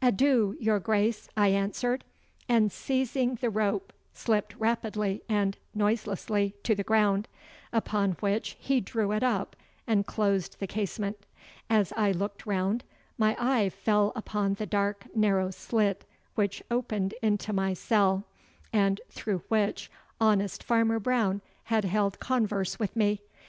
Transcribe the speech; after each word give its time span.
'Adieu, 0.00 0.56
your 0.60 0.78
Grace!' 0.78 1.28
I 1.36 1.48
answered, 1.48 2.04
and 2.48 2.70
seizing 2.70 3.34
the 3.40 3.50
rope 3.50 3.92
slipped 4.14 4.54
rapidly 4.54 5.24
and 5.28 5.58
noiselessly 5.74 6.54
to 6.62 6.76
the 6.76 6.84
ground, 6.84 7.26
upon 7.72 8.12
which 8.20 8.56
he 8.60 8.80
drew 8.80 9.10
it 9.10 9.24
up 9.24 9.56
and 9.84 10.06
closed 10.06 10.60
the 10.60 10.68
casement. 10.68 11.26
As 11.68 11.92
I 11.96 12.12
looked 12.12 12.46
round, 12.46 12.84
my 13.18 13.34
eye 13.40 13.70
fell 13.70 14.12
upon 14.14 14.54
the 14.54 14.66
dark 14.66 15.06
narrow 15.16 15.50
slit 15.50 16.04
which 16.36 16.62
opened 16.70 17.14
into 17.20 17.52
my 17.52 17.74
cell, 17.74 18.22
and 18.72 19.00
through 19.10 19.42
which 19.48 19.90
honest 20.20 20.62
Farmer 20.62 21.00
Brown 21.00 21.42
had 21.64 21.86
held 21.86 22.20
converse 22.20 22.78
with 22.78 22.94
me. 22.94 23.20